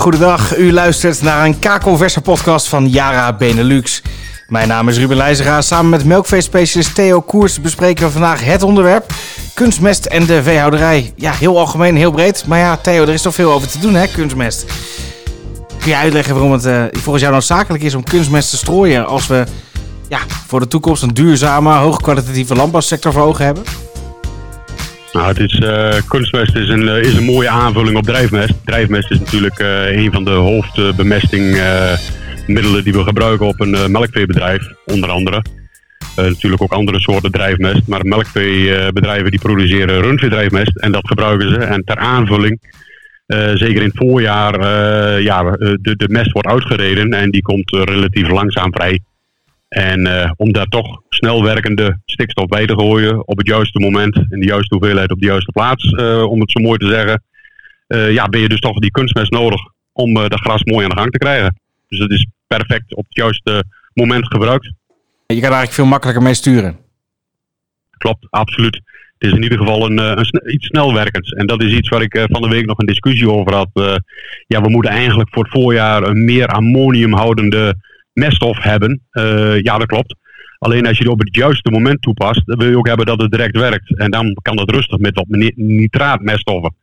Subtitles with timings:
[0.00, 0.56] goedendag.
[0.56, 4.02] U luistert naar een kakelverse podcast van Yara Benelux.
[4.48, 5.60] Mijn naam is Ruben Leijzega.
[5.60, 9.12] Samen met melkveespecialist Theo Koers bespreken we vandaag het onderwerp
[9.54, 11.12] kunstmest en de veehouderij.
[11.16, 12.46] Ja, heel algemeen, heel breed.
[12.46, 14.64] Maar ja, Theo, er is toch veel over te doen, hè, kunstmest.
[15.78, 19.26] Kun je uitleggen waarom het uh, volgens jou noodzakelijk is om kunstmest te strooien als
[19.26, 19.44] we
[20.08, 23.64] ja, voor de toekomst een duurzame, hoogkwalitatieve landbouwsector voor ogen hebben?
[25.12, 28.54] Nou, het is, uh, kunstmest is een, is een mooie aanvulling op drijfmest.
[28.64, 35.10] Drijfmest is natuurlijk uh, een van de hoofdbemestingmiddelen die we gebruiken op een melkveebedrijf, onder
[35.10, 35.44] andere.
[36.16, 41.56] natuurlijk ook andere soorten drijfmest, maar melkveebedrijven die produceren rundveedrijfmest en dat gebruiken ze.
[41.56, 42.60] En ter aanvulling,
[43.54, 44.60] zeker in het voorjaar,
[45.20, 49.00] ja, de, de mest wordt uitgereden en die komt relatief langzaam vrij.
[49.70, 54.16] En uh, om daar toch snel werkende stikstof bij te gooien op het juiste moment,
[54.16, 57.22] in de juiste hoeveelheid op de juiste plaats, uh, om het zo mooi te zeggen,
[57.88, 59.60] uh, ja, ben je dus toch die kunstmest nodig
[59.92, 61.60] om dat gras mooi aan de gang te krijgen.
[61.88, 64.64] Dus het is perfect op het juiste moment gebruikt.
[65.26, 66.78] Je kan eigenlijk veel makkelijker mee sturen.
[67.98, 68.74] Klopt, absoluut.
[69.18, 71.30] Het is in ieder geval een, een iets snelwerkends.
[71.30, 73.70] En dat is iets waar ik van de week nog een discussie over had.
[74.46, 77.76] ja, we moeten eigenlijk voor het voorjaar een meer ammoniumhoudende
[78.20, 79.02] meststof hebben.
[79.12, 80.14] Uh, ja, dat klopt.
[80.58, 83.20] Alleen als je het op het juiste moment toepast, dan wil je ook hebben dat
[83.20, 83.96] het direct werkt.
[83.96, 86.74] En dan kan dat rustig met wat nitraatmeststoffen.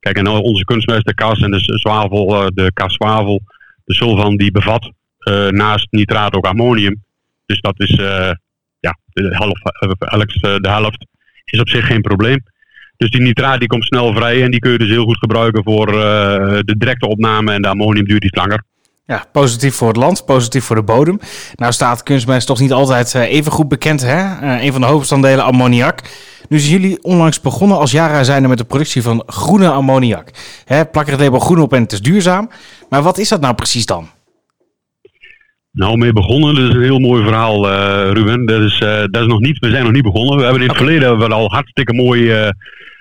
[0.00, 3.40] Kijk, en onze kunstmest, de kas en de zwavel, eh, de kaswavel,
[3.84, 4.90] de sulfan, die bevat
[5.28, 7.04] uh, naast nitraat ook ammonium.
[7.46, 8.30] Dus dat is, uh,
[8.80, 9.64] ja, de helft,
[10.62, 11.06] de helft
[11.44, 12.42] is op zich geen probleem.
[12.96, 15.62] Dus die nitraat die komt snel vrij en die kun je dus heel goed gebruiken
[15.62, 18.64] voor de directe opname en de ammonium duurt iets langer.
[19.06, 21.18] Ja, positief voor het land, positief voor de bodem.
[21.54, 24.16] Nou staat kunstmest toch niet altijd eh, even goed bekend, hè?
[24.42, 26.00] Uh, een van de hoofdbestanddelen ammoniak.
[26.48, 30.30] Nu zijn jullie onlangs begonnen als Jara zijnde met de productie van groene ammoniak.
[30.64, 32.50] Hè, plak er het label groen op en het is duurzaam.
[32.88, 34.08] Maar wat is dat nou precies dan?
[35.70, 36.54] Nou, mee begonnen.
[36.54, 38.46] Dat is een heel mooi verhaal, uh, Ruben.
[38.46, 38.78] Dat is,
[39.10, 40.36] dat is nog niet, we zijn nog niet begonnen.
[40.36, 42.48] We hebben in het verleden hebben we al hartstikke mooi uh,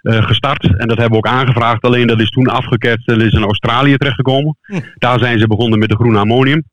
[0.08, 0.64] gestart.
[0.64, 1.84] En dat hebben we ook aangevraagd.
[1.84, 4.58] Alleen dat is toen afgeketst en is in Australië terechtgekomen.
[4.62, 4.80] Hm.
[4.96, 6.64] Daar zijn ze begonnen met de groene ammonium.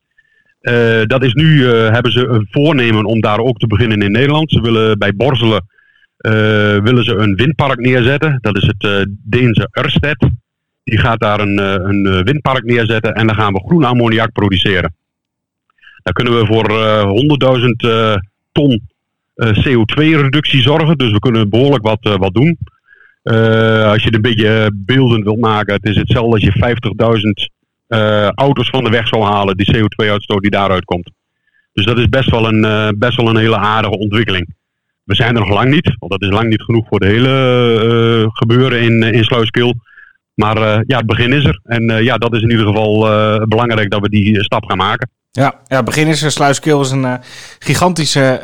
[0.62, 4.12] Uh, dat is nu, uh, hebben ze een voornemen om daar ook te beginnen in
[4.12, 4.50] Nederland.
[4.50, 5.66] Ze willen bij Borselen
[6.82, 8.38] willen ze een windpark neerzetten.
[8.40, 10.30] Dat is het Deense Ørsted.
[10.84, 14.94] Die gaat daar een, een windpark neerzetten en dan gaan we groene ammoniak produceren.
[16.02, 16.68] Daar kunnen we voor
[17.58, 18.20] 100.000
[18.52, 18.88] ton
[19.34, 20.98] CO2-reductie zorgen.
[20.98, 22.58] Dus we kunnen behoorlijk wat, wat doen.
[23.22, 27.52] Uh, als je het een beetje beeldend wilt maken, het is hetzelfde als je 50.000
[27.88, 31.10] uh, auto's van de weg zou halen, die CO2-uitstoot die daaruit komt.
[31.72, 34.54] Dus dat is best wel, een, best wel een hele aardige ontwikkeling.
[35.04, 38.28] We zijn er nog lang niet, want dat is lang niet genoeg voor de hele
[38.32, 39.74] gebeuren in, in Sluiskil.
[40.34, 41.60] Maar ja, het begin is er.
[41.64, 42.98] En ja, dat is in ieder geval
[43.46, 45.10] belangrijk dat we die stap gaan maken.
[45.30, 46.30] Ja, ja begin is er.
[46.30, 47.20] Sluiskil is een
[47.58, 48.40] gigantische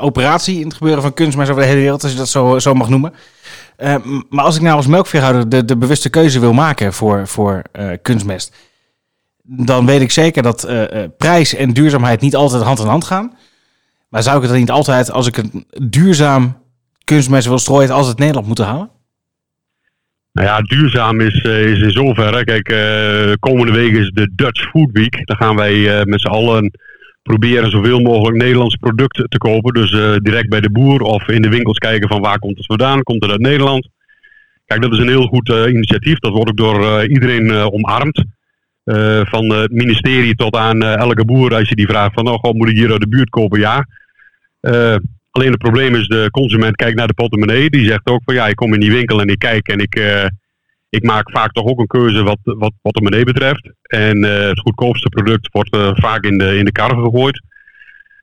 [0.00, 2.74] operatie in het gebeuren van kunstmest over de hele wereld, als je dat zo, zo
[2.74, 3.12] mag noemen.
[3.82, 3.94] Uh,
[4.28, 7.90] maar als ik nou als melkveehouder de, de bewuste keuze wil maken voor, voor uh,
[8.02, 8.56] kunstmest,
[9.42, 10.84] dan weet ik zeker dat uh,
[11.16, 13.36] prijs en duurzaamheid niet altijd hand in hand gaan.
[14.08, 16.62] Maar zou ik het dan niet altijd, als ik een duurzaam
[17.04, 18.90] kunstmest wil strooien, het Nederland moeten halen?
[20.32, 22.44] Nou ja, duurzaam is, is in zoverre.
[22.44, 22.66] Kijk,
[23.40, 25.26] komende week is de Dutch Food Week.
[25.26, 26.70] Dan gaan wij met z'n allen
[27.28, 29.74] proberen zoveel mogelijk Nederlands product te kopen.
[29.74, 32.66] Dus uh, direct bij de boer of in de winkels kijken van waar komt het
[32.66, 33.02] vandaan.
[33.02, 33.88] Komt het uit Nederland?
[34.66, 36.18] Kijk, dat is een heel goed uh, initiatief.
[36.18, 38.24] Dat wordt ook door uh, iedereen omarmd.
[39.28, 42.76] van het ministerie tot aan elke boer als je die vraagt van oh, moet ik
[42.76, 43.60] hier uit de buurt kopen?
[43.60, 43.86] Ja.
[45.30, 47.70] alleen het probleem is de consument kijkt naar de portemonnee.
[47.70, 49.94] Die zegt ook van ja, ik kom in die winkel en ik kijk en ik
[50.90, 53.70] ik maak vaak toch ook een keuze wat, wat, wat de beneden betreft.
[53.82, 57.42] En uh, het goedkoopste product wordt uh, vaak in de, in de kar gegooid.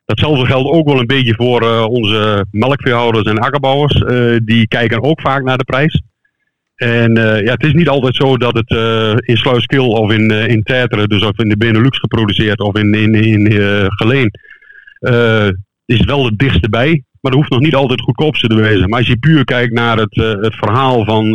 [0.06, 4.04] Datzelfde geldt ook wel een beetje voor uh, onze melkveehouders en akkerbouwers.
[4.44, 6.02] die kijken ook vaak naar de prijs.
[6.76, 8.70] En ja, het is niet altijd zo dat het
[9.28, 13.16] in Sluiskil of in, in Teteren, dus of in de Benelux geproduceerd of in, in,
[13.16, 13.52] in
[13.92, 14.32] Geleen,
[15.86, 17.04] is wel het dichtste bij.
[17.22, 18.90] Maar dat hoeft nog niet altijd het goedkoopste te wezen.
[18.90, 21.32] Maar als je puur kijkt naar het, het verhaal van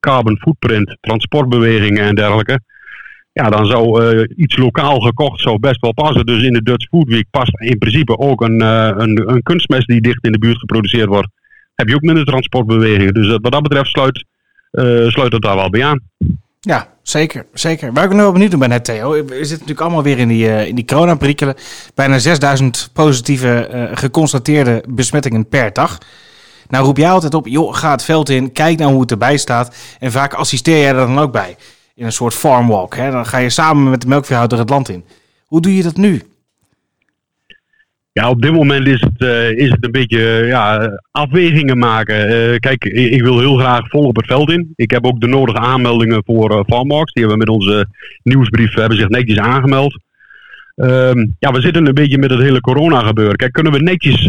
[0.00, 2.60] carbon footprint, transportbewegingen en dergelijke.
[3.32, 6.26] Ja, dan zou uh, iets lokaal gekocht zou best wel passen.
[6.26, 9.86] Dus in de Dutch Food Week past in principe ook een, uh, een, een, kunstmest
[9.86, 11.28] die dicht in de buurt geproduceerd wordt.
[11.74, 13.14] Heb je ook minder transportbewegingen.
[13.14, 14.24] Dus wat dat betreft sluit,
[14.72, 16.00] uh, sluit het daar wel bij aan.
[16.60, 17.46] Ja, zeker.
[17.52, 17.92] zeker.
[17.92, 19.10] Waar ik nu wel benieuwd naar ben, net Theo.
[19.10, 21.54] We zitten natuurlijk allemaal weer in die, in die.
[21.94, 25.98] Bijna 6000 positieve geconstateerde besmettingen per dag.
[26.68, 29.36] Nou roep jij altijd op, joh, ga het veld in, kijk nou hoe het erbij
[29.36, 29.76] staat.
[29.98, 31.56] En vaak assisteer jij er dan ook bij.
[31.94, 32.96] in een soort farmwalk.
[32.96, 33.10] Hè?
[33.10, 35.04] Dan ga je samen met de melkveehouder het land in.
[35.44, 36.22] Hoe doe je dat nu?
[38.12, 42.30] Ja, op dit moment is het, uh, is het een beetje ja, afwegingen maken.
[42.30, 44.72] Uh, kijk, ik wil heel graag vol op het veld in.
[44.74, 47.12] Ik heb ook de nodige aanmeldingen voor uh.
[47.12, 47.86] Die hebben met onze
[48.22, 49.98] nieuwsbrief hebben zich netjes aangemeld.
[50.80, 53.36] Um, ja, we zitten een beetje met het hele corona gebeuren.
[53.36, 54.28] Kijk, kunnen we netjes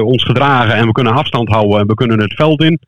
[0.00, 2.78] ons gedragen en we kunnen afstand houden en we kunnen het veld in.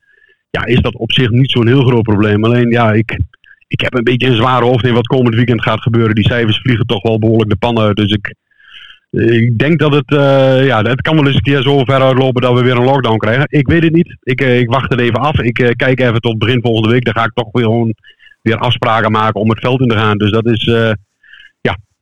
[0.49, 2.43] Ja, is dat op zich niet zo'n heel groot probleem.
[2.43, 3.19] Alleen ja, ik,
[3.67, 6.15] ik heb een beetje een zware hoofd in wat komend weekend gaat gebeuren.
[6.15, 7.95] Die cijfers vliegen toch wel behoorlijk de pan uit.
[7.95, 8.35] Dus ik,
[9.09, 12.41] ik denk dat het, uh, ja, het kan wel eens een keer zo ver uitlopen
[12.41, 13.45] dat we weer een lockdown krijgen.
[13.47, 14.17] Ik weet het niet.
[14.23, 15.39] Ik, ik wacht het even af.
[15.39, 17.05] Ik kijk even tot begin volgende week.
[17.05, 17.93] Dan ga ik toch weer gewoon
[18.41, 20.17] weer afspraken maken om het veld in te gaan.
[20.17, 20.71] Dus dat is,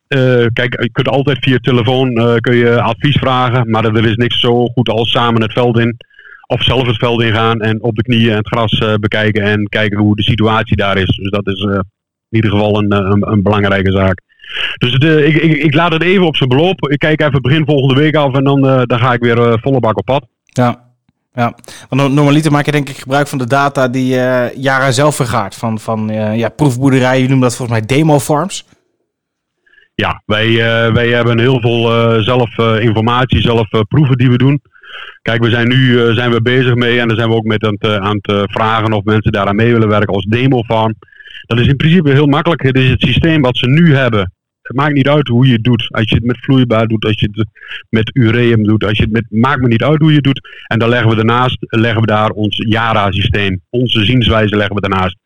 [0.07, 3.69] ja, kijk, je kunt altijd via telefoon kun je advies vragen.
[3.69, 5.97] Maar er is niks zo goed als samen het veld in.
[6.47, 10.15] Of zelf het veld ingaan en op de knieën het gras bekijken en kijken hoe
[10.15, 11.15] de situatie daar is.
[11.15, 11.83] Dus dat is in
[12.29, 14.21] ieder geval een, een, een belangrijke zaak.
[14.77, 16.89] Dus ik, ik, ik, laat het even op zijn beloop.
[16.89, 19.97] Ik kijk even begin volgende week af en dan, dan ga ik weer volle bak
[19.97, 20.25] op pad.
[20.43, 20.81] Ja,
[21.33, 21.55] ja.
[21.89, 24.07] Want normaliter maak je denk ik gebruik van de data die
[24.55, 25.55] Jara zelf vergaart.
[25.55, 26.07] Van, van
[26.37, 28.65] ja, proefboerderijen, je noemt dat volgens mij demo farms.
[29.95, 30.55] Ja, wij,
[30.93, 34.61] wij hebben heel veel zelf informatie, zelf proeven die we doen.
[35.21, 37.75] Kijk, we zijn nu zijn we bezig mee en dan zijn we ook met aan
[37.79, 40.95] het, aan het vragen of mensen daaraan mee willen werken als demo farm.
[41.41, 42.61] Dat is in principe heel makkelijk.
[42.61, 44.33] Het is het systeem wat ze nu hebben
[44.67, 45.87] het maakt niet uit hoe je het doet.
[45.91, 47.47] Als je het met vloeibaar doet, als je het
[47.89, 50.49] met ureum doet, als je het met, maakt me niet uit hoe je het doet.
[50.67, 55.17] En dan leggen we daarnaast, leggen we daar ons Jara-systeem, onze zienswijze leggen we daarnaast.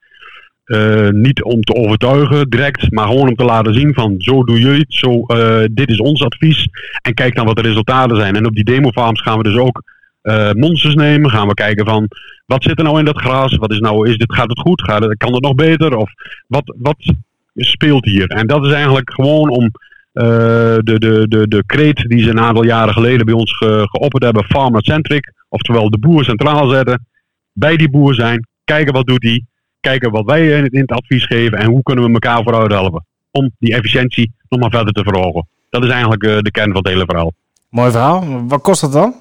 [0.69, 4.59] Uh, niet om te overtuigen direct, maar gewoon om te laten zien van zo doe
[4.59, 6.67] jullie het, zo, uh, dit is ons advies.
[7.01, 8.35] En kijk dan wat de resultaten zijn.
[8.35, 9.83] En op die demofarms gaan we dus ook
[10.23, 12.07] uh, monsters nemen, gaan we kijken van
[12.45, 14.81] wat zit er nou in dat gras, wat is nou, is dit, gaat het goed,
[15.17, 15.95] kan het nog beter?
[15.95, 16.11] Of
[16.47, 17.13] wat, wat
[17.55, 18.27] speelt hier.
[18.27, 19.71] En dat is eigenlijk gewoon om
[20.11, 24.23] de, de, de, de kreet die ze een aantal jaren geleden bij ons ge, geopperd
[24.23, 27.05] hebben, farmer-centric, oftewel de boer centraal zetten,
[27.53, 29.43] bij die boer zijn, kijken wat doet hij,
[29.79, 32.71] kijken wat wij in het, in het advies geven en hoe kunnen we elkaar vooruit
[32.71, 35.47] helpen om die efficiëntie nog maar verder te verhogen.
[35.69, 37.33] Dat is eigenlijk uh, de kern van het hele verhaal.
[37.69, 38.47] Mooi verhaal.
[38.47, 39.15] Wat kost dat dan?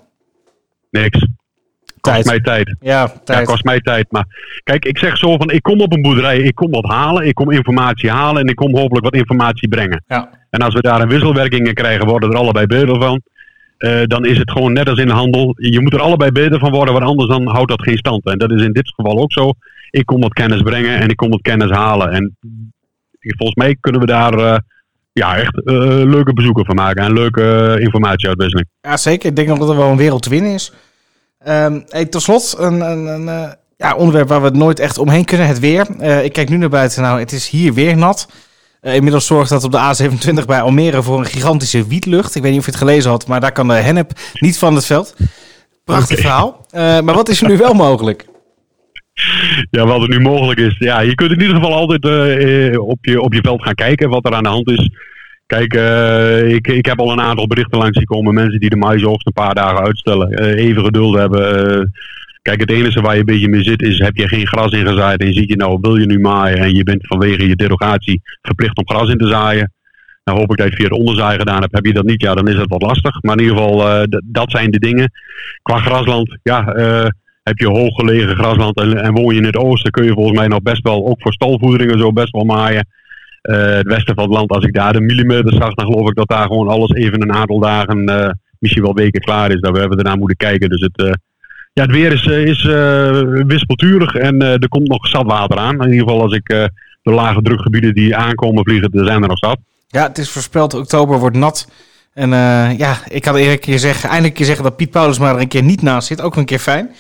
[0.91, 1.27] Niks.
[2.01, 2.77] Kost mij tijd.
[2.81, 3.39] Ja, tijd.
[3.39, 4.13] Ja, kost mij tijd.
[4.13, 4.27] Maar
[4.65, 7.35] kijk, ik zeg zo van, ik kom op een boerderij, ik kom wat halen, ik
[7.35, 10.05] kom informatie halen en ik kom hopelijk wat informatie brengen.
[10.07, 10.31] Ja.
[10.51, 13.23] En als we daar een wisselwerking in krijgen, worden er allebei beter van.
[13.79, 15.55] Uh, dan is het gewoon net als in de handel.
[15.57, 18.25] Je moet er allebei beter van worden, want anders dan houdt dat geen stand.
[18.25, 19.53] En dat is in dit geval ook zo.
[19.91, 22.13] Ik kom wat kennis brengen en ik kom wat kennis halen.
[22.13, 22.37] En
[23.21, 24.57] volgens mij kunnen we daar uh,
[25.13, 28.69] ja, echt uh, leuke bezoeken van maken en leuke informatieuitwisseling.
[28.81, 29.29] Ja, zeker.
[29.29, 30.73] Ik denk dat er wel een wereld te winnen is.
[31.49, 35.59] Um, tot slot, een, een, een ja, onderwerp waar we nooit echt omheen kunnen, het
[35.59, 36.03] weer.
[36.25, 38.29] Ik kijk nu naar buiten, nou, het is hier weer nat.
[38.83, 42.35] Uh, inmiddels zorgt dat op de A27 bij Almere voor een gigantische wietlucht.
[42.35, 44.75] Ik weet niet of je het gelezen had, maar daar kan de hennep niet van
[44.75, 45.17] het veld.
[45.85, 46.31] Prachtig okay.
[46.31, 46.67] verhaal.
[47.03, 48.27] maar wat is er nu wel mogelijk?
[49.71, 50.77] Ja, wat er nu mogelijk is.
[50.79, 52.05] Ja, je kunt in ieder geval altijd
[52.79, 54.91] op, je, op je veld gaan kijken wat er aan de hand is.
[55.49, 58.35] Kijk, uh, ik, ik heb al een aantal berichten langs gekomen.
[58.35, 60.43] Mensen die de maïsoogst een paar dagen uitstellen.
[60.43, 61.93] Uh, even geduld hebben.
[62.49, 65.21] Kijk, het enige waar je een beetje mee zit is, heb je geen gras ingezaaid
[65.21, 68.77] en ziet je nou, wil je nu maaien en je bent vanwege je derogatie verplicht
[68.77, 69.73] om gras in te zaaien.
[70.25, 71.75] Nou hoop ik dat je het via het onderzaai gedaan hebt.
[71.75, 73.23] Heb je dat niet, ja, dan is het wat lastig.
[73.23, 75.13] Maar in ieder geval, dat zijn de dingen.
[75.63, 76.65] Qua grasland, ja,
[77.43, 80.49] heb je hooggelegen grasland en, en woon je in het oosten, kun je volgens mij
[80.49, 82.87] nog best wel, ook voor stalvoederingen zo best wel maaien.
[83.43, 86.17] Uh, het westen van het land, als ik daar de millimeter zag, dan geloof ik
[86.17, 88.05] dat daar gewoon alles even een aantal dagen,
[88.59, 89.61] misschien wel weken klaar is.
[89.61, 90.69] Dat we hebben ernaar moeten kijken.
[90.69, 91.19] Dus het,
[91.79, 92.63] ja, het weer is, is
[93.47, 95.83] wispelturig en er komt nog zat water aan.
[95.83, 96.47] In ieder geval als ik
[97.03, 99.59] de lage drukgebieden die aankomen vliegen, er zijn er nog zat.
[99.89, 101.69] Ja, het is voorspeld, oktober wordt nat.
[102.13, 102.31] En
[102.77, 105.49] ja, ik had eerlijk keer zeggen, eindelijk keer zeggen dat Piet Paulus maar er een
[105.49, 106.21] keer niet naast zit.
[106.21, 106.91] Ook een keer fijn.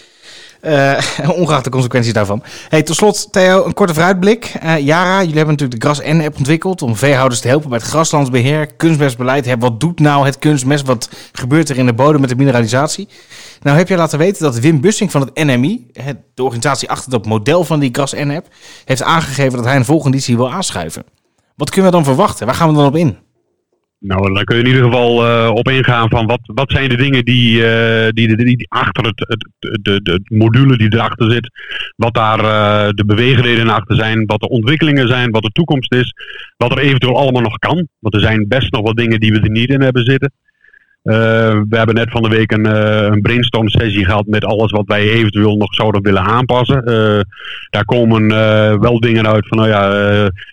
[0.62, 0.98] Uh,
[1.40, 2.42] ongeacht de consequenties daarvan.
[2.68, 4.52] Hey, tot slot, Theo, een korte vooruitblik.
[4.62, 8.74] Jara, jullie hebben natuurlijk de Gras N-app ontwikkeld om veehouders te helpen bij het graslandsbeheer,
[8.74, 9.44] kunstmestbeleid.
[9.44, 10.86] Hè, wat doet nou het kunstmest?
[10.86, 13.08] Wat gebeurt er in de bodem met de mineralisatie?
[13.62, 15.86] Nou heb je laten weten dat Wim Bussing van het NMI,
[16.34, 18.46] de organisatie achter dat model van die Gras N-app,
[18.84, 21.04] heeft aangegeven dat hij een volgende editie wil aanschuiven.
[21.56, 22.46] Wat kunnen we dan verwachten?
[22.46, 23.18] Waar gaan we dan op in?
[24.00, 26.96] Nou, dan kun je in ieder geval uh, op ingaan van wat, wat zijn de
[26.96, 29.48] dingen die, uh, die, die, achter het, het,
[29.82, 31.50] de, de module die erachter zit,
[31.96, 36.14] wat daar uh, de beweegredenen achter zijn, wat de ontwikkelingen zijn, wat de toekomst is,
[36.56, 37.88] wat er eventueel allemaal nog kan.
[37.98, 40.32] Want er zijn best nog wat dingen die we er niet in hebben zitten.
[41.02, 42.64] We hebben net van de week een,
[43.12, 46.84] een brainstorm sessie gehad met alles wat wij eventueel nog zouden willen aanpassen.
[47.70, 48.28] daar komen
[48.80, 49.90] wel dingen uit van, nou ja,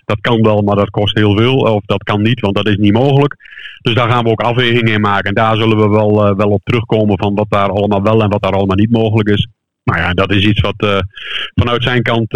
[0.06, 1.56] dat kan wel, maar dat kost heel veel.
[1.58, 3.36] Of dat kan niet, want dat is niet mogelijk.
[3.82, 5.30] Dus daar gaan we ook afwegingen in maken.
[5.30, 8.42] En daar zullen we wel, wel op terugkomen van wat daar allemaal wel en wat
[8.42, 9.48] daar allemaal niet mogelijk is.
[9.84, 11.04] Nou ja, dat is iets wat
[11.56, 12.28] vanuit zijn kant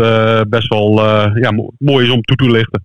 [0.49, 1.03] best wel
[1.35, 2.83] ja, mooi is om toe te lichten.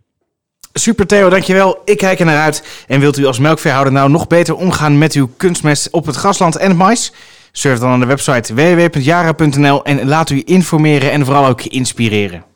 [0.77, 1.83] Super Theo, dankjewel.
[1.85, 2.85] Ik kijk er naar uit.
[2.87, 6.57] En wilt u als melkveehouder nou nog beter omgaan met uw kunstmest op het grasland
[6.57, 7.13] en het mais?
[7.53, 12.54] Surf dan aan de website www.jara.nl en laat u informeren en vooral ook inspireren.